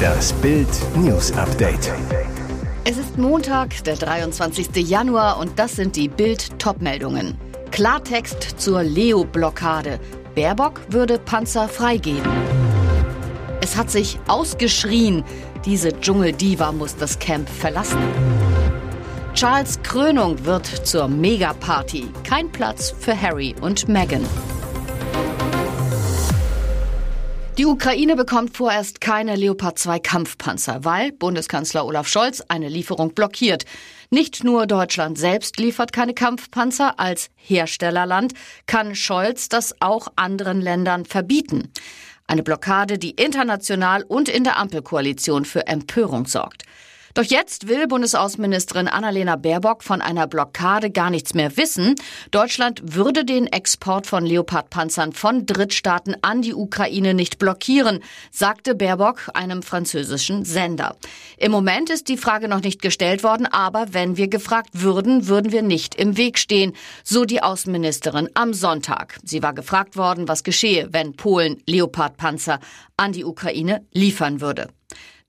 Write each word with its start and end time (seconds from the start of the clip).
Das 0.00 0.32
Bild 0.34 0.68
News 0.96 1.32
Update. 1.32 1.92
Es 2.84 2.96
ist 2.96 3.18
Montag, 3.18 3.84
der 3.84 3.96
23. 3.96 4.76
Januar 4.88 5.38
und 5.38 5.58
das 5.58 5.76
sind 5.76 5.96
die 5.96 6.08
Bild 6.08 6.58
Topmeldungen. 6.58 7.36
Klartext 7.70 8.42
zur 8.56 8.82
Leo 8.82 9.24
Blockade. 9.24 10.00
Baerbock 10.34 10.80
würde 10.88 11.18
Panzer 11.18 11.68
freigeben. 11.68 12.30
Es 13.60 13.76
hat 13.76 13.90
sich 13.90 14.18
ausgeschrien, 14.26 15.24
diese 15.64 15.92
Dschungeldiva 15.92 16.72
muss 16.72 16.96
das 16.96 17.18
Camp 17.18 17.48
verlassen. 17.48 17.98
Charles 19.34 19.80
Krönung 19.82 20.44
wird 20.44 20.66
zur 20.66 21.08
Megaparty. 21.08 22.08
Kein 22.24 22.50
Platz 22.50 22.94
für 22.98 23.18
Harry 23.18 23.54
und 23.60 23.88
Meghan. 23.88 24.24
Die 27.60 27.66
Ukraine 27.66 28.16
bekommt 28.16 28.56
vorerst 28.56 29.02
keine 29.02 29.36
Leopard 29.36 29.78
2 29.78 29.98
Kampfpanzer, 29.98 30.82
weil 30.86 31.12
Bundeskanzler 31.12 31.84
Olaf 31.84 32.08
Scholz 32.08 32.42
eine 32.48 32.70
Lieferung 32.70 33.12
blockiert. 33.12 33.66
Nicht 34.08 34.44
nur 34.44 34.66
Deutschland 34.66 35.18
selbst 35.18 35.58
liefert 35.58 35.92
keine 35.92 36.14
Kampfpanzer, 36.14 36.98
als 36.98 37.28
Herstellerland 37.36 38.32
kann 38.64 38.94
Scholz 38.94 39.50
das 39.50 39.74
auch 39.80 40.08
anderen 40.16 40.62
Ländern 40.62 41.04
verbieten. 41.04 41.70
Eine 42.26 42.42
Blockade, 42.42 42.96
die 42.96 43.10
international 43.10 44.04
und 44.04 44.30
in 44.30 44.44
der 44.44 44.56
Ampelkoalition 44.56 45.44
für 45.44 45.66
Empörung 45.66 46.24
sorgt. 46.24 46.62
Doch 47.14 47.24
jetzt 47.24 47.66
will 47.66 47.88
Bundesaußenministerin 47.88 48.86
Annalena 48.86 49.36
Baerbock 49.36 49.82
von 49.82 50.00
einer 50.00 50.26
Blockade 50.26 50.90
gar 50.90 51.10
nichts 51.10 51.34
mehr 51.34 51.56
wissen. 51.56 51.96
Deutschland 52.30 52.94
würde 52.94 53.24
den 53.24 53.46
Export 53.46 54.06
von 54.06 54.24
Leopardpanzern 54.24 55.12
von 55.12 55.44
Drittstaaten 55.44 56.16
an 56.22 56.42
die 56.42 56.54
Ukraine 56.54 57.14
nicht 57.14 57.38
blockieren, 57.38 58.00
sagte 58.30 58.74
Baerbock 58.74 59.30
einem 59.34 59.62
französischen 59.62 60.44
Sender. 60.44 60.96
Im 61.36 61.50
Moment 61.50 61.90
ist 61.90 62.08
die 62.08 62.16
Frage 62.16 62.46
noch 62.46 62.62
nicht 62.62 62.80
gestellt 62.80 63.24
worden, 63.24 63.46
aber 63.46 63.92
wenn 63.92 64.16
wir 64.16 64.28
gefragt 64.28 64.70
würden, 64.74 65.26
würden 65.26 65.50
wir 65.50 65.62
nicht 65.62 65.96
im 65.96 66.16
Weg 66.16 66.38
stehen, 66.38 66.74
so 67.02 67.24
die 67.24 67.42
Außenministerin 67.42 68.28
am 68.34 68.54
Sonntag. 68.54 69.18
Sie 69.24 69.42
war 69.42 69.52
gefragt 69.52 69.96
worden, 69.96 70.28
was 70.28 70.44
geschehe, 70.44 70.88
wenn 70.92 71.16
Polen 71.16 71.62
Leopardpanzer 71.66 72.60
an 72.96 73.12
die 73.12 73.24
Ukraine 73.24 73.84
liefern 73.92 74.40
würde. 74.40 74.68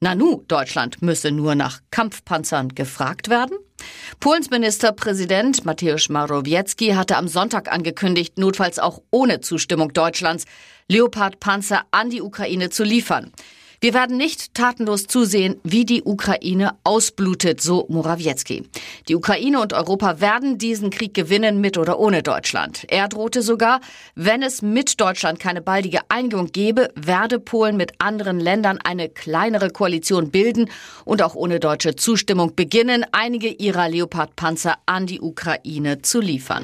Nanu, 0.03 0.41
Deutschland 0.47 1.03
müsse 1.03 1.29
nur 1.29 1.53
nach 1.53 1.79
Kampfpanzern 1.91 2.69
gefragt 2.69 3.29
werden? 3.29 3.55
Polens 4.19 4.49
Ministerpräsident 4.49 5.63
Mateusz 5.63 6.09
Morawiecki 6.09 6.93
hatte 6.93 7.17
am 7.17 7.27
Sonntag 7.27 7.71
angekündigt, 7.71 8.39
notfalls 8.39 8.79
auch 8.79 9.03
ohne 9.11 9.41
Zustimmung 9.41 9.93
Deutschlands 9.93 10.45
Leopardpanzer 10.87 11.83
an 11.91 12.09
die 12.09 12.23
Ukraine 12.23 12.71
zu 12.71 12.83
liefern. 12.83 13.31
Wir 13.83 13.95
werden 13.95 14.15
nicht 14.15 14.53
tatenlos 14.53 15.07
zusehen, 15.07 15.59
wie 15.63 15.85
die 15.85 16.03
Ukraine 16.03 16.75
ausblutet, 16.83 17.61
so 17.61 17.87
Morawiecki. 17.89 18.69
Die 19.07 19.15
Ukraine 19.15 19.59
und 19.59 19.73
Europa 19.73 20.21
werden 20.21 20.59
diesen 20.59 20.91
Krieg 20.91 21.15
gewinnen, 21.15 21.59
mit 21.59 21.79
oder 21.79 21.97
ohne 21.97 22.21
Deutschland. 22.21 22.85
Er 22.89 23.07
drohte 23.07 23.41
sogar, 23.41 23.81
wenn 24.13 24.43
es 24.43 24.61
mit 24.61 25.01
Deutschland 25.01 25.39
keine 25.39 25.63
baldige 25.63 26.01
Einigung 26.09 26.51
gebe, 26.51 26.89
werde 26.93 27.39
Polen 27.39 27.75
mit 27.75 27.93
anderen 27.97 28.39
Ländern 28.39 28.77
eine 28.83 29.09
kleinere 29.09 29.71
Koalition 29.71 30.29
bilden 30.29 30.69
und 31.03 31.23
auch 31.23 31.33
ohne 31.33 31.59
deutsche 31.59 31.95
Zustimmung 31.95 32.53
beginnen, 32.55 33.03
einige 33.13 33.47
ihrer 33.47 33.89
Leopard-Panzer 33.89 34.75
an 34.85 35.07
die 35.07 35.21
Ukraine 35.21 36.03
zu 36.03 36.19
liefern. 36.19 36.63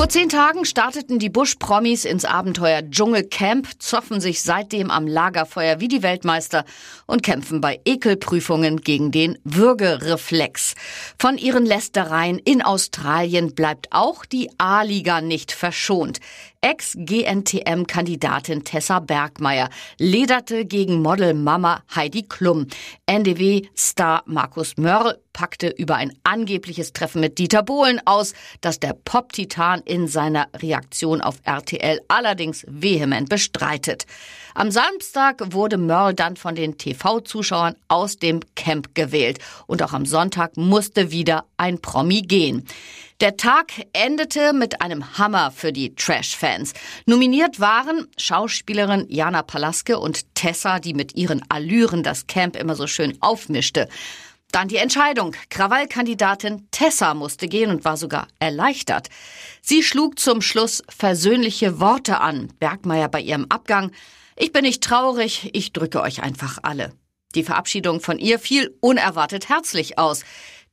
Vor 0.00 0.08
zehn 0.08 0.30
Tagen 0.30 0.64
starteten 0.64 1.18
die 1.18 1.28
Bush-Promis 1.28 2.06
ins 2.06 2.24
Abenteuer 2.24 2.80
Dschungelcamp, 2.80 3.68
zoffen 3.82 4.18
sich 4.18 4.40
seitdem 4.40 4.90
am 4.90 5.06
Lagerfeuer 5.06 5.80
wie 5.80 5.88
die 5.88 6.02
Weltmeister 6.02 6.64
und 7.04 7.22
kämpfen 7.22 7.60
bei 7.60 7.80
Ekelprüfungen 7.84 8.80
gegen 8.80 9.10
den 9.10 9.38
Würgereflex. 9.44 10.74
Von 11.18 11.36
ihren 11.36 11.66
Lästereien 11.66 12.38
in 12.38 12.62
Australien 12.62 13.54
bleibt 13.54 13.88
auch 13.90 14.24
die 14.24 14.48
A-Liga 14.56 15.20
nicht 15.20 15.52
verschont. 15.52 16.20
Ex-GNTM-Kandidatin 16.62 18.64
Tessa 18.64 19.00
Bergmeier 19.00 19.70
lederte 19.98 20.66
gegen 20.66 21.00
Model-Mama 21.00 21.82
Heidi 21.94 22.24
Klum. 22.24 22.66
NDW-Star 23.06 24.24
Markus 24.26 24.76
Mörl 24.76 25.18
packte 25.32 25.68
über 25.68 25.94
ein 25.94 26.12
angebliches 26.22 26.92
Treffen 26.92 27.22
mit 27.22 27.38
Dieter 27.38 27.62
Bohlen 27.62 27.98
aus, 28.04 28.34
das 28.60 28.78
der 28.78 28.92
Pop-Titan 28.92 29.80
in 29.86 30.06
seiner 30.06 30.48
Reaktion 30.54 31.22
auf 31.22 31.36
RTL 31.44 32.02
allerdings 32.08 32.66
vehement 32.68 33.30
bestreitet. 33.30 34.04
Am 34.54 34.70
Samstag 34.70 35.54
wurde 35.54 35.78
Mörl 35.78 36.12
dann 36.12 36.36
von 36.36 36.54
den 36.54 36.76
TV-Zuschauern 36.76 37.76
aus 37.88 38.18
dem 38.18 38.40
Camp 38.54 38.94
gewählt 38.94 39.38
und 39.66 39.82
auch 39.82 39.94
am 39.94 40.04
Sonntag 40.04 40.58
musste 40.58 41.10
wieder 41.10 41.46
ein 41.56 41.80
Promi 41.80 42.20
gehen. 42.20 42.66
Der 43.20 43.36
Tag 43.36 43.72
endete 43.92 44.54
mit 44.54 44.80
einem 44.80 45.18
Hammer 45.18 45.50
für 45.50 45.74
die 45.74 45.94
Trash-Fans. 45.94 46.72
Nominiert 47.04 47.60
waren 47.60 48.06
Schauspielerin 48.16 49.04
Jana 49.10 49.42
Palaske 49.42 49.98
und 49.98 50.34
Tessa, 50.34 50.78
die 50.78 50.94
mit 50.94 51.16
ihren 51.16 51.42
Allüren 51.50 52.02
das 52.02 52.26
Camp 52.28 52.56
immer 52.56 52.74
so 52.74 52.86
schön 52.86 53.18
aufmischte. 53.20 53.90
Dann 54.52 54.68
die 54.68 54.78
Entscheidung. 54.78 55.36
Krawallkandidatin 55.50 56.68
Tessa 56.70 57.12
musste 57.12 57.46
gehen 57.46 57.68
und 57.68 57.84
war 57.84 57.98
sogar 57.98 58.26
erleichtert. 58.38 59.08
Sie 59.60 59.82
schlug 59.82 60.18
zum 60.18 60.40
Schluss 60.40 60.82
versöhnliche 60.88 61.78
Worte 61.78 62.22
an. 62.22 62.48
Bergmeier 62.58 63.08
bei 63.08 63.20
ihrem 63.20 63.44
Abgang. 63.50 63.92
Ich 64.34 64.50
bin 64.50 64.62
nicht 64.62 64.82
traurig, 64.82 65.50
ich 65.52 65.74
drücke 65.74 66.00
euch 66.00 66.22
einfach 66.22 66.60
alle. 66.62 66.94
Die 67.34 67.44
Verabschiedung 67.44 68.00
von 68.00 68.18
ihr 68.18 68.38
fiel 68.38 68.74
unerwartet 68.80 69.50
herzlich 69.50 69.98
aus. 69.98 70.24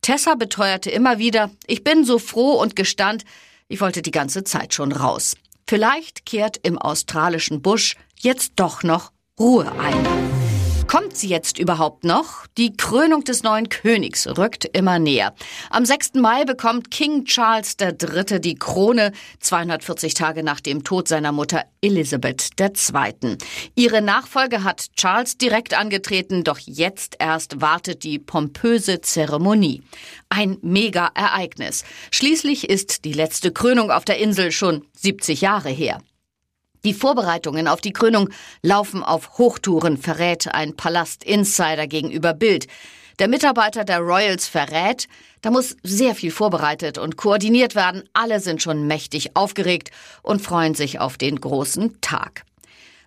Tessa 0.02 0.34
beteuerte 0.34 0.90
immer 0.90 1.18
wieder, 1.18 1.50
ich 1.66 1.84
bin 1.84 2.04
so 2.04 2.18
froh 2.18 2.52
und 2.52 2.76
gestand, 2.76 3.24
ich 3.68 3.80
wollte 3.80 4.02
die 4.02 4.10
ganze 4.10 4.44
Zeit 4.44 4.74
schon 4.74 4.92
raus. 4.92 5.36
Vielleicht 5.66 6.24
kehrt 6.24 6.58
im 6.62 6.78
australischen 6.78 7.60
Busch 7.60 7.96
jetzt 8.18 8.52
doch 8.56 8.82
noch 8.82 9.12
Ruhe 9.38 9.70
ein. 9.78 10.47
Kommt 10.88 11.18
sie 11.18 11.28
jetzt 11.28 11.58
überhaupt 11.58 12.04
noch? 12.04 12.46
Die 12.56 12.74
Krönung 12.74 13.22
des 13.22 13.42
neuen 13.42 13.68
Königs 13.68 14.26
rückt 14.26 14.64
immer 14.64 14.98
näher. 14.98 15.34
Am 15.68 15.84
6. 15.84 16.14
Mai 16.14 16.46
bekommt 16.46 16.90
King 16.90 17.26
Charles 17.26 17.76
III. 17.78 18.40
die 18.40 18.54
Krone, 18.54 19.12
240 19.40 20.14
Tage 20.14 20.42
nach 20.42 20.60
dem 20.60 20.84
Tod 20.84 21.06
seiner 21.06 21.30
Mutter 21.30 21.64
Elizabeth 21.82 22.52
II. 22.58 23.36
Ihre 23.74 24.00
Nachfolge 24.00 24.64
hat 24.64 24.86
Charles 24.96 25.36
direkt 25.36 25.74
angetreten, 25.74 26.42
doch 26.42 26.58
jetzt 26.58 27.16
erst 27.18 27.60
wartet 27.60 28.02
die 28.02 28.18
pompöse 28.18 29.02
Zeremonie. 29.02 29.82
Ein 30.30 30.56
Mega-Ereignis. 30.62 31.84
Schließlich 32.10 32.70
ist 32.70 33.04
die 33.04 33.12
letzte 33.12 33.52
Krönung 33.52 33.90
auf 33.90 34.06
der 34.06 34.16
Insel 34.16 34.52
schon 34.52 34.86
70 34.94 35.42
Jahre 35.42 35.68
her. 35.68 36.00
Die 36.84 36.94
Vorbereitungen 36.94 37.66
auf 37.66 37.80
die 37.80 37.92
Krönung 37.92 38.30
laufen 38.62 39.02
auf 39.02 39.38
Hochtouren, 39.38 39.96
verrät 39.96 40.54
ein 40.54 40.76
Palast-Insider 40.76 41.86
gegenüber 41.86 42.34
Bild. 42.34 42.66
Der 43.18 43.26
Mitarbeiter 43.26 43.84
der 43.84 43.98
Royals 43.98 44.46
verrät, 44.46 45.08
da 45.40 45.50
muss 45.50 45.76
sehr 45.82 46.14
viel 46.14 46.30
vorbereitet 46.30 46.98
und 46.98 47.16
koordiniert 47.16 47.74
werden. 47.74 48.04
Alle 48.12 48.38
sind 48.38 48.62
schon 48.62 48.86
mächtig 48.86 49.34
aufgeregt 49.34 49.90
und 50.22 50.40
freuen 50.40 50.74
sich 50.74 51.00
auf 51.00 51.18
den 51.18 51.40
großen 51.40 52.00
Tag. 52.00 52.44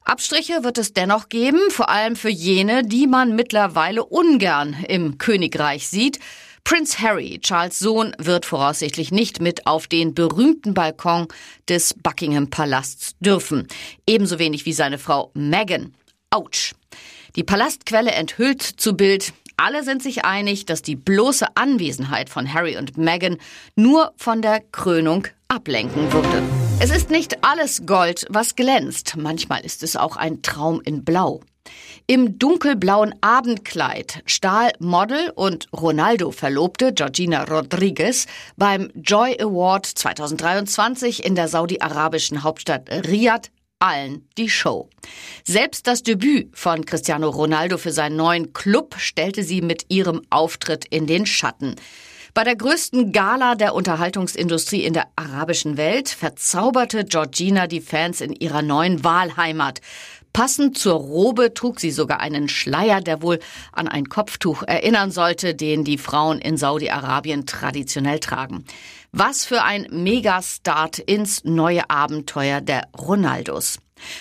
Abstriche 0.04 0.64
wird 0.64 0.78
es 0.78 0.94
dennoch 0.94 1.30
geben, 1.30 1.60
vor 1.70 1.88
allem 1.88 2.16
für 2.16 2.30
jene, 2.30 2.84
die 2.84 3.08
man 3.08 3.36
mittlerweile 3.36 4.04
ungern 4.04 4.76
im 4.88 5.18
Königreich 5.18 5.88
sieht. 5.88 6.20
Prince 6.64 7.00
Harry, 7.02 7.40
Charles 7.42 7.80
Sohn, 7.80 8.16
wird 8.18 8.46
voraussichtlich 8.46 9.12
nicht 9.12 9.42
mit 9.42 9.68
auf 9.68 9.88
den 9.88 10.14
berühmten 10.14 10.74
Balkon 10.74 11.28
des 11.68 11.94
Buckingham 11.94 12.50
Palasts 12.50 13.16
dürfen. 13.20 13.68
Ebenso 14.08 14.40
wenig 14.40 14.66
wie 14.66 14.74
seine 14.74 14.98
Frau 14.98 15.32
Meghan. 15.34 15.94
Autsch. 16.30 16.74
Die 17.36 17.44
Palastquelle 17.44 18.12
enthüllt 18.12 18.62
zu 18.62 18.96
Bild, 18.96 19.34
alle 19.58 19.84
sind 19.84 20.02
sich 20.02 20.26
einig, 20.26 20.66
dass 20.66 20.82
die 20.82 20.96
bloße 20.96 21.46
Anwesenheit 21.56 22.30
von 22.30 22.52
Harry 22.52 22.78
und 22.78 22.98
Meghan 22.98 23.38
nur 23.76 24.14
von 24.18 24.42
der 24.42 24.62
Krönung 24.72 25.28
ablenken 25.50 26.12
würde. 26.12 26.42
Es 26.80 26.90
ist 26.90 27.12
nicht 27.12 27.44
alles 27.44 27.86
Gold, 27.86 28.26
was 28.30 28.56
glänzt. 28.56 29.18
Manchmal 29.18 29.62
ist 29.64 29.84
es 29.84 29.96
auch 29.96 30.16
ein 30.18 30.42
Traum 30.42 30.82
in 30.82 31.04
Blau. 31.04 31.42
Im 32.08 32.40
dunkelblauen 32.40 33.16
Abendkleid 33.22 34.24
stahl 34.26 34.72
Model 34.80 35.32
und 35.36 35.68
Ronaldo-Verlobte 35.72 36.94
Georgina 36.94 37.44
Rodriguez 37.44 38.28
beim 38.58 38.90
Joy 38.96 39.38
Award 39.40 39.86
2023 39.86 41.24
in 41.24 41.36
der 41.36 41.48
saudi-arabischen 41.48 42.44
Hauptstadt 42.44 42.90
Riyadh 42.90 43.50
allen 43.80 44.28
die 44.38 44.50
Show. 44.50 44.90
Selbst 45.44 45.88
das 45.88 46.04
Debüt 46.04 46.58
von 46.58 46.86
Cristiano 46.86 47.30
Ronaldo 47.30 47.78
für 47.78 47.92
seinen 47.92 48.16
neuen 48.16 48.54
Club 48.54 48.96
stellte 48.98 49.44
sie 49.44 49.62
mit 49.62 49.86
ihrem 49.90 50.22
Auftritt 50.30 50.86
in 50.86 51.08
den 51.08 51.26
Schatten. 51.26 51.76
Bei 52.34 52.46
der 52.46 52.56
größten 52.56 53.12
Gala 53.12 53.56
der 53.56 53.76
Unterhaltungsindustrie 53.76 54.86
in 54.86 54.94
der 54.94 55.08
arabischen 55.18 55.76
Welt 55.76 56.08
verzauberte 56.08 57.04
Georgina 57.04 57.68
die 57.68 57.82
Fans 57.82 58.22
in 58.22 58.32
ihrer 58.32 58.62
neuen 58.62 59.04
Wahlheimat. 59.04 59.82
Passend 60.34 60.78
zur 60.78 60.94
Robe 60.94 61.54
trug 61.54 61.80
sie 61.80 61.92
sogar 61.92 62.22
einen 62.22 62.48
Schleier, 62.48 63.02
der 63.02 63.22
wohl 63.22 63.40
an 63.72 63.88
ein 63.88 64.08
Kopftuch 64.08 64.64
erinnern 64.64 65.12
sollte, 65.12 65.56
den 65.56 65.84
die 65.84 65.98
Frauen 65.98 66.40
in 66.40 66.58
Saudi-Arabien 66.58 67.46
traditionell 67.46 68.20
tragen. 68.20 68.66
Was 69.12 69.44
für 69.44 69.64
ein 69.64 69.88
Megastart 69.92 71.00
ins 71.00 71.44
neue 71.44 71.90
Abenteuer 71.90 72.62
der 72.62 72.88
Ronaldos. 72.98 73.80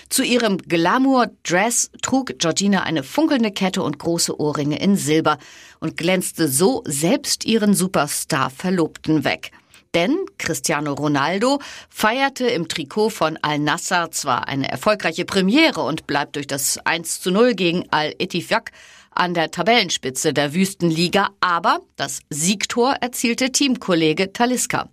Zu 0.09 0.23
ihrem 0.23 0.59
Glamour-Dress 0.59 1.91
trug 2.03 2.39
Georgina 2.39 2.83
eine 2.83 3.03
funkelnde 3.03 3.51
Kette 3.51 3.83
und 3.83 3.99
große 3.99 4.39
Ohrringe 4.39 4.79
in 4.79 4.97
Silber 4.97 5.39
und 5.79 5.97
glänzte 5.97 6.49
so 6.49 6.83
selbst 6.87 7.45
ihren 7.45 7.75
Superstar-Verlobten 7.75 9.25
weg. 9.25 9.53
Denn 9.95 10.17
Cristiano 10.39 10.93
Ronaldo 10.93 11.61
feierte 11.89 12.47
im 12.47 12.69
Trikot 12.69 13.11
von 13.11 13.39
Al-Nassr 13.43 14.11
zwar 14.13 14.47
eine 14.47 14.71
erfolgreiche 14.71 15.25
Premiere 15.25 15.81
und 15.81 16.07
bleibt 16.07 16.37
durch 16.37 16.47
das 16.47 16.79
1 16.85 17.21
zu 17.21 17.33
0 17.33 17.55
gegen 17.55 17.85
Al-Etifak 17.91 18.71
an 19.11 19.35
der 19.35 19.51
Tabellenspitze 19.51 20.33
der 20.33 20.55
Wüstenliga, 20.55 21.31
aber 21.41 21.81
das 21.97 22.21
Siegtor 22.31 22.95
erzielte 23.01 23.51
Teamkollege 23.51 24.33
Taliska. 24.33 24.89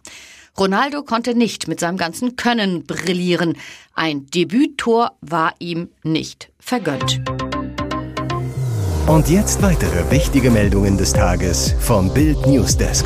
Ronaldo 0.57 1.03
konnte 1.03 1.35
nicht 1.35 1.67
mit 1.67 1.79
seinem 1.79 1.97
ganzen 1.97 2.35
Können 2.35 2.83
brillieren. 2.83 3.55
Ein 3.93 4.25
Debüttor 4.25 5.11
war 5.21 5.53
ihm 5.59 5.89
nicht 6.01 6.49
vergönnt. 6.59 7.21
Und 9.05 9.29
jetzt 9.29 9.61
weitere 9.61 10.09
wichtige 10.09 10.49
Meldungen 10.49 10.97
des 10.97 11.13
Tages 11.13 11.75
vom 11.79 12.11
Bild 12.11 12.47
Newsdesk. 12.47 13.05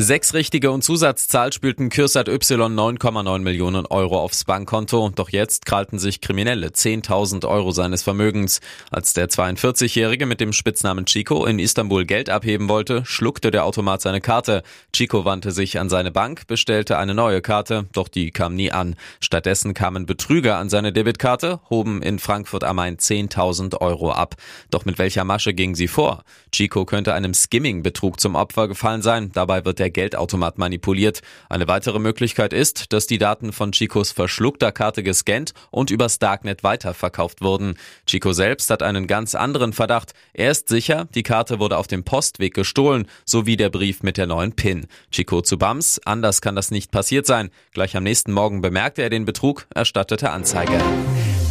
Sechs 0.00 0.32
richtige 0.32 0.70
und 0.70 0.84
Zusatzzahl 0.84 1.52
spülten 1.52 1.88
Kürsat 1.88 2.28
Y 2.28 2.72
9,9 2.72 3.40
Millionen 3.40 3.84
Euro 3.84 4.20
aufs 4.20 4.44
Bankkonto. 4.44 5.10
Doch 5.12 5.28
jetzt 5.28 5.66
krallten 5.66 5.98
sich 5.98 6.20
Kriminelle 6.20 6.68
10.000 6.68 7.44
Euro 7.48 7.72
seines 7.72 8.04
Vermögens. 8.04 8.60
Als 8.92 9.12
der 9.12 9.28
42-Jährige 9.28 10.26
mit 10.26 10.38
dem 10.38 10.52
Spitznamen 10.52 11.04
Chico 11.06 11.44
in 11.46 11.58
Istanbul 11.58 12.04
Geld 12.04 12.30
abheben 12.30 12.68
wollte, 12.68 13.04
schluckte 13.06 13.50
der 13.50 13.64
Automat 13.64 14.00
seine 14.00 14.20
Karte. 14.20 14.62
Chico 14.92 15.24
wandte 15.24 15.50
sich 15.50 15.80
an 15.80 15.88
seine 15.88 16.12
Bank, 16.12 16.46
bestellte 16.46 16.96
eine 16.96 17.14
neue 17.14 17.42
Karte, 17.42 17.88
doch 17.92 18.06
die 18.06 18.30
kam 18.30 18.54
nie 18.54 18.70
an. 18.70 18.94
Stattdessen 19.18 19.74
kamen 19.74 20.06
Betrüger 20.06 20.58
an 20.58 20.70
seine 20.70 20.92
Debitkarte, 20.92 21.58
hoben 21.70 22.02
in 22.02 22.20
Frankfurt 22.20 22.62
am 22.62 22.76
Main 22.76 22.98
10.000 22.98 23.80
Euro 23.80 24.12
ab. 24.12 24.36
Doch 24.70 24.84
mit 24.84 25.00
welcher 25.00 25.24
Masche 25.24 25.54
ging 25.54 25.74
sie 25.74 25.88
vor? 25.88 26.22
Chico 26.52 26.84
könnte 26.84 27.14
einem 27.14 27.34
Skimming-Betrug 27.34 28.20
zum 28.20 28.36
Opfer 28.36 28.68
gefallen 28.68 29.02
sein. 29.02 29.32
Dabei 29.32 29.64
wird 29.64 29.80
der 29.80 29.87
der 29.88 29.92
Geldautomat 29.92 30.58
manipuliert. 30.58 31.20
Eine 31.48 31.66
weitere 31.66 31.98
Möglichkeit 31.98 32.52
ist, 32.52 32.92
dass 32.92 33.06
die 33.06 33.18
Daten 33.18 33.52
von 33.52 33.72
Chicos 33.72 34.12
verschluckter 34.12 34.70
Karte 34.70 35.02
gescannt 35.02 35.54
und 35.70 35.90
übers 35.90 36.18
Darknet 36.18 36.62
weiterverkauft 36.62 37.40
wurden. 37.40 37.76
Chico 38.06 38.32
selbst 38.32 38.70
hat 38.70 38.82
einen 38.82 39.06
ganz 39.06 39.34
anderen 39.34 39.72
Verdacht. 39.72 40.12
Er 40.34 40.50
ist 40.50 40.68
sicher, 40.68 41.08
die 41.14 41.22
Karte 41.22 41.58
wurde 41.58 41.78
auf 41.78 41.86
dem 41.86 42.04
Postweg 42.04 42.54
gestohlen, 42.54 43.06
sowie 43.24 43.56
der 43.56 43.70
Brief 43.70 44.02
mit 44.02 44.18
der 44.18 44.26
neuen 44.26 44.52
PIN. 44.52 44.86
Chico 45.10 45.40
zu 45.40 45.58
Bams, 45.58 46.00
anders 46.04 46.40
kann 46.40 46.54
das 46.54 46.70
nicht 46.70 46.90
passiert 46.90 47.26
sein. 47.26 47.50
Gleich 47.72 47.96
am 47.96 48.04
nächsten 48.04 48.32
Morgen 48.32 48.60
bemerkte 48.60 49.02
er 49.02 49.10
den 49.10 49.24
Betrug, 49.24 49.66
erstattete 49.74 50.30
Anzeige. 50.30 50.78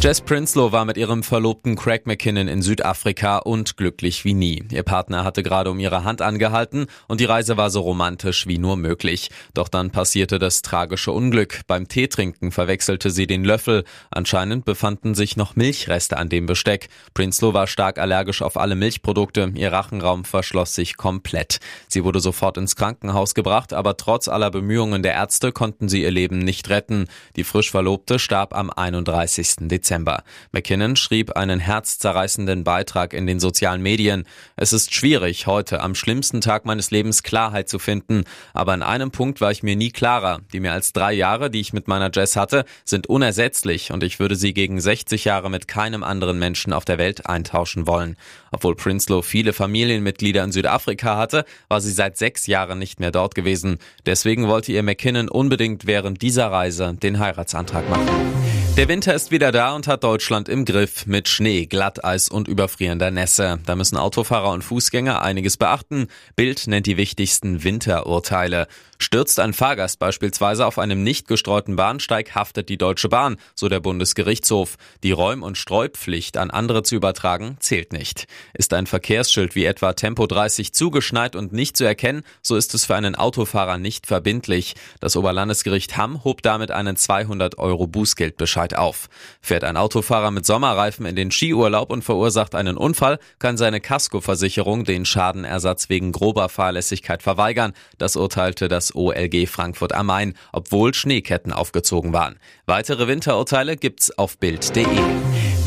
Jess 0.00 0.20
Prinsloo 0.20 0.70
war 0.70 0.84
mit 0.84 0.96
ihrem 0.96 1.24
Verlobten 1.24 1.74
Craig 1.74 2.06
McKinnon 2.06 2.46
in 2.46 2.62
Südafrika 2.62 3.38
und 3.38 3.76
glücklich 3.76 4.24
wie 4.24 4.32
nie. 4.32 4.62
Ihr 4.70 4.84
Partner 4.84 5.24
hatte 5.24 5.42
gerade 5.42 5.72
um 5.72 5.80
ihre 5.80 6.04
Hand 6.04 6.22
angehalten 6.22 6.86
und 7.08 7.18
die 7.18 7.24
Reise 7.24 7.56
war 7.56 7.68
so 7.70 7.80
romantisch 7.80 8.46
wie 8.46 8.58
nur 8.58 8.76
möglich. 8.76 9.28
Doch 9.54 9.66
dann 9.66 9.90
passierte 9.90 10.38
das 10.38 10.62
tragische 10.62 11.10
Unglück. 11.10 11.62
Beim 11.66 11.88
Teetrinken 11.88 12.52
verwechselte 12.52 13.10
sie 13.10 13.26
den 13.26 13.42
Löffel. 13.42 13.82
Anscheinend 14.08 14.64
befanden 14.64 15.16
sich 15.16 15.36
noch 15.36 15.56
Milchreste 15.56 16.16
an 16.16 16.28
dem 16.28 16.46
Besteck. 16.46 16.90
Prinsloo 17.12 17.52
war 17.52 17.66
stark 17.66 17.98
allergisch 17.98 18.40
auf 18.40 18.56
alle 18.56 18.76
Milchprodukte. 18.76 19.50
Ihr 19.56 19.72
Rachenraum 19.72 20.24
verschloss 20.24 20.76
sich 20.76 20.96
komplett. 20.96 21.58
Sie 21.88 22.04
wurde 22.04 22.20
sofort 22.20 22.56
ins 22.56 22.76
Krankenhaus 22.76 23.34
gebracht, 23.34 23.72
aber 23.72 23.96
trotz 23.96 24.28
aller 24.28 24.52
Bemühungen 24.52 25.02
der 25.02 25.14
Ärzte 25.14 25.50
konnten 25.50 25.88
sie 25.88 26.04
ihr 26.04 26.12
Leben 26.12 26.38
nicht 26.38 26.70
retten. 26.70 27.08
Die 27.34 27.42
frisch 27.42 27.72
Verlobte 27.72 28.20
starb 28.20 28.54
am 28.54 28.70
31. 28.70 29.56
Dezember. 29.62 29.87
Dezember. 29.88 30.22
McKinnon 30.52 30.96
schrieb 30.96 31.32
einen 31.32 31.60
herzzerreißenden 31.60 32.62
Beitrag 32.62 33.14
in 33.14 33.26
den 33.26 33.40
sozialen 33.40 33.80
Medien. 33.80 34.24
Es 34.56 34.74
ist 34.74 34.92
schwierig, 34.92 35.46
heute 35.46 35.80
am 35.80 35.94
schlimmsten 35.94 36.42
Tag 36.42 36.66
meines 36.66 36.90
Lebens 36.90 37.22
Klarheit 37.22 37.70
zu 37.70 37.78
finden, 37.78 38.24
aber 38.52 38.72
an 38.72 38.82
einem 38.82 39.10
Punkt 39.10 39.40
war 39.40 39.50
ich 39.50 39.62
mir 39.62 39.76
nie 39.76 39.90
klarer. 39.90 40.40
Die 40.52 40.60
mehr 40.60 40.74
als 40.74 40.92
drei 40.92 41.14
Jahre, 41.14 41.50
die 41.50 41.60
ich 41.60 41.72
mit 41.72 41.88
meiner 41.88 42.10
Jess 42.12 42.36
hatte, 42.36 42.66
sind 42.84 43.06
unersetzlich 43.06 43.90
und 43.90 44.02
ich 44.02 44.20
würde 44.20 44.36
sie 44.36 44.52
gegen 44.52 44.78
60 44.78 45.24
Jahre 45.24 45.50
mit 45.50 45.68
keinem 45.68 46.02
anderen 46.02 46.38
Menschen 46.38 46.74
auf 46.74 46.84
der 46.84 46.98
Welt 46.98 47.26
eintauschen 47.26 47.86
wollen. 47.86 48.16
Obwohl 48.52 48.76
Prinsloo 48.76 49.22
viele 49.22 49.54
Familienmitglieder 49.54 50.44
in 50.44 50.52
Südafrika 50.52 51.16
hatte, 51.16 51.46
war 51.68 51.80
sie 51.80 51.92
seit 51.92 52.18
sechs 52.18 52.46
Jahren 52.46 52.78
nicht 52.78 53.00
mehr 53.00 53.10
dort 53.10 53.34
gewesen. 53.34 53.78
Deswegen 54.04 54.48
wollte 54.48 54.72
ihr 54.72 54.82
McKinnon 54.82 55.30
unbedingt 55.30 55.86
während 55.86 56.20
dieser 56.20 56.50
Reise 56.50 56.94
den 56.94 57.18
Heiratsantrag 57.18 57.88
machen. 57.88 58.57
Der 58.78 58.86
Winter 58.86 59.12
ist 59.12 59.32
wieder 59.32 59.50
da 59.50 59.74
und 59.74 59.88
hat 59.88 60.04
Deutschland 60.04 60.48
im 60.48 60.64
Griff 60.64 61.04
mit 61.04 61.28
Schnee, 61.28 61.66
Glatteis 61.66 62.28
und 62.28 62.46
überfrierender 62.46 63.10
Nässe. 63.10 63.58
Da 63.66 63.74
müssen 63.74 63.96
Autofahrer 63.96 64.52
und 64.52 64.62
Fußgänger 64.62 65.20
einiges 65.20 65.56
beachten. 65.56 66.06
Bild 66.36 66.68
nennt 66.68 66.86
die 66.86 66.96
wichtigsten 66.96 67.64
Winterurteile. 67.64 68.68
Stürzt 69.00 69.38
ein 69.38 69.52
Fahrgast 69.52 70.00
beispielsweise 70.00 70.66
auf 70.66 70.76
einem 70.76 71.04
nicht 71.04 71.28
gestreuten 71.28 71.76
Bahnsteig, 71.76 72.34
haftet 72.34 72.68
die 72.68 72.78
Deutsche 72.78 73.08
Bahn, 73.08 73.36
so 73.54 73.68
der 73.68 73.78
Bundesgerichtshof. 73.78 74.76
Die 75.04 75.12
Räum- 75.12 75.44
und 75.44 75.56
Streupflicht 75.56 76.36
an 76.36 76.50
andere 76.50 76.82
zu 76.82 76.96
übertragen, 76.96 77.56
zählt 77.60 77.92
nicht. 77.92 78.26
Ist 78.54 78.74
ein 78.74 78.86
Verkehrsschild 78.86 79.54
wie 79.54 79.66
etwa 79.66 79.92
Tempo 79.92 80.26
30 80.26 80.74
zugeschneit 80.74 81.36
und 81.36 81.52
nicht 81.52 81.76
zu 81.76 81.84
erkennen, 81.84 82.24
so 82.42 82.56
ist 82.56 82.74
es 82.74 82.86
für 82.86 82.96
einen 82.96 83.14
Autofahrer 83.14 83.78
nicht 83.78 84.08
verbindlich. 84.08 84.74
Das 84.98 85.16
Oberlandesgericht 85.16 85.96
Hamm 85.96 86.24
hob 86.24 86.42
damit 86.42 86.72
einen 86.72 86.96
200 86.96 87.56
Euro 87.56 87.86
Bußgeldbescheid 87.86 88.76
auf. 88.76 89.08
Fährt 89.40 89.62
ein 89.62 89.76
Autofahrer 89.76 90.32
mit 90.32 90.44
Sommerreifen 90.44 91.06
in 91.06 91.14
den 91.14 91.30
Skiurlaub 91.30 91.92
und 91.92 92.02
verursacht 92.02 92.56
einen 92.56 92.76
Unfall, 92.76 93.20
kann 93.38 93.56
seine 93.56 93.80
Kaskoversicherung 93.80 94.84
den 94.84 95.04
Schadenersatz 95.04 95.88
wegen 95.88 96.10
grober 96.10 96.48
Fahrlässigkeit 96.48 97.22
verweigern. 97.22 97.74
Das 97.98 98.16
urteilte 98.16 98.66
das 98.66 98.87
OLG 98.94 99.46
Frankfurt 99.48 99.92
am 99.92 100.06
Main, 100.06 100.34
obwohl 100.52 100.94
Schneeketten 100.94 101.52
aufgezogen 101.52 102.12
waren. 102.12 102.38
Weitere 102.66 103.08
Winterurteile 103.08 103.76
gibt's 103.76 104.16
auf 104.18 104.38
Bild.de. 104.38 104.86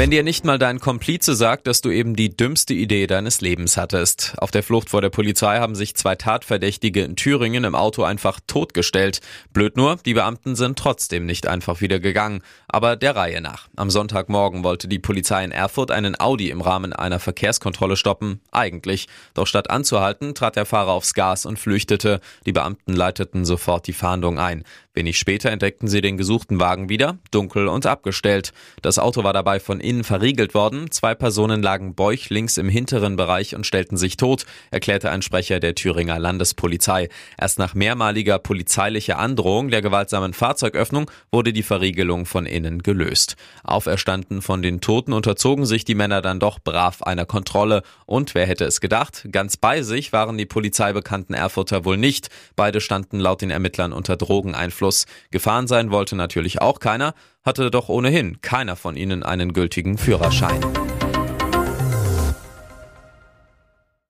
Wenn 0.02 0.10
dir 0.10 0.24
nicht 0.24 0.46
mal 0.46 0.58
dein 0.58 0.80
Komplize 0.80 1.36
sagt, 1.36 1.68
dass 1.68 1.82
du 1.82 1.92
eben 1.92 2.16
die 2.16 2.36
dümmste 2.36 2.74
Idee 2.74 3.06
deines 3.06 3.40
Lebens 3.40 3.78
hattest. 3.78 4.34
Auf 4.40 4.50
der 4.50 4.64
Flucht 4.64 4.90
vor 4.90 5.00
der 5.00 5.12
Polizei 5.12 5.60
haben 5.60 5.76
sich 5.76 5.94
zwei 5.96 6.16
Tatverdächtige 6.16 7.04
in 7.04 7.16
Thüringen 7.16 7.64
im 7.66 7.76
Auto 7.76 8.02
einfach 8.02 8.40
totgestellt. 8.48 9.22
Blöd 9.54 9.78
nur, 9.78 9.98
die 9.98 10.16
Beamten 10.16 10.56
sind 10.56 10.80
trotzdem 10.80 11.28
nicht 11.28 11.46
einfach 11.46 11.82
wieder 11.82 12.00
gegangen. 12.00 12.42
Aber 12.68 12.96
der 12.96 13.16
Reihe 13.16 13.42
nach. 13.42 13.68
Am 13.76 13.92
Sonntagmorgen 13.92 14.64
wollte 14.64 14.88
die 14.88 14.98
Polizei 14.98 15.44
in 15.44 15.52
Erfurt 15.52 15.92
einen 15.92 16.20
Audi 16.20 16.50
im 16.50 16.62
Rahmen 16.62 16.94
einer 16.94 17.20
Verkehrskontrolle 17.20 17.96
stoppen. 17.96 18.42
Eigentlich. 18.52 19.08
Doch 19.36 19.46
statt 19.46 19.70
anzuhalten, 19.70 20.34
trat 20.34 20.56
der 20.56 20.66
Fahrer 20.66 20.94
aufs 20.94 21.14
Gas 21.14 21.46
und 21.46 21.60
flüchtete. 21.60 22.22
Die 22.48 22.54
Beamten 22.54 22.94
leiteten 22.94 23.46
sofort 23.46 23.86
die 23.86 23.94
Fahndung 23.94 24.40
ein. 24.40 24.64
Wenig 24.94 25.18
später 25.18 25.52
entdeckten 25.52 25.88
sie 25.88 26.02
den 26.02 26.18
gesuchten 26.18 26.60
Wagen 26.60 26.90
wieder, 26.90 27.18
dunkel 27.32 27.70
und 27.70 27.86
abgestellt. 27.86 28.52
Das 28.82 29.00
Auto 29.00 29.24
war 29.24 29.32
dabei 29.32 29.62
von 29.62 29.80
innen 29.80 30.04
verriegelt 30.04 30.54
worden. 30.54 30.92
Zwei 30.92 31.16
Personen 31.16 31.64
lagen 31.64 31.96
bäuchlings 31.96 32.58
im 32.58 32.68
hinteren 32.68 33.16
Bereich 33.16 33.56
und 33.56 33.66
stellten 33.66 33.96
sich 33.96 34.18
tot, 34.18 34.46
erklärte 34.70 35.10
ein 35.10 35.22
Sprecher 35.22 35.62
der 35.62 35.76
Thüringer 35.76 36.20
Landespolizei. 36.20 37.08
Erst 37.40 37.58
nach 37.58 37.74
mehrmaliger 37.74 38.38
polizeilicher 38.38 39.18
Androhung 39.18 39.70
der 39.70 39.82
gewaltsamen 39.82 40.34
Fahrzeugöffnung 40.34 41.10
wurde 41.32 41.54
die 41.54 41.64
Verriegelung 41.64 42.26
von 42.26 42.46
innen 42.46 42.84
gelöst. 42.84 43.38
Auferstanden 43.64 44.42
von 44.42 44.62
den 44.62 44.82
Toten 44.82 45.14
unterzogen 45.14 45.66
sich 45.66 45.86
die 45.86 45.96
Männer 45.96 46.22
dann 46.22 46.42
doch 46.42 46.60
brav 46.60 47.02
einer 47.02 47.26
Kontrolle. 47.26 47.84
Und 48.06 48.36
wer 48.36 48.46
hätte 48.46 48.66
es 48.66 48.82
gedacht? 48.82 49.26
Ganz 49.32 49.56
bei 49.56 49.84
sich 49.84 50.12
waren 50.12 50.38
die 50.38 50.46
polizeibekannten 50.46 51.34
Erfurter 51.34 51.86
wohl 51.86 51.96
nicht. 51.96 52.28
Beide 52.58 52.82
standen 52.82 53.22
laut 53.22 53.42
den 53.42 53.52
Ermittlern 53.52 53.94
unter 53.94 54.18
Drogeneinfluss 54.18 54.81
Abfluss. 54.82 55.06
Gefahren 55.30 55.68
sein 55.68 55.92
wollte 55.92 56.16
natürlich 56.16 56.60
auch 56.62 56.80
keiner, 56.80 57.14
hatte 57.46 57.70
doch 57.70 57.88
ohnehin 57.88 58.42
keiner 58.42 58.76
von 58.76 58.96
ihnen 58.96 59.22
einen 59.22 59.54
gültigen 59.54 59.98
Führerschein. 59.98 60.60